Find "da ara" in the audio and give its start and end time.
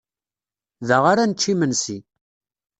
0.87-1.23